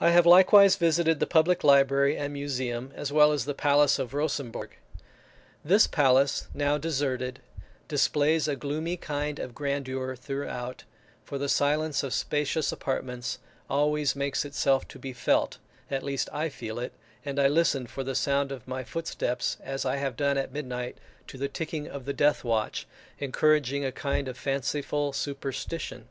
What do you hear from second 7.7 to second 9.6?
displays a gloomy kind of